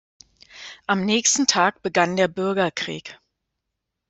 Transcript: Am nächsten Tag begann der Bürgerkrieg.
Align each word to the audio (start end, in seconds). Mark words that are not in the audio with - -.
Am 0.87 1.05
nächsten 1.05 1.45
Tag 1.45 1.83
begann 1.83 2.15
der 2.15 2.27
Bürgerkrieg. 2.27 3.19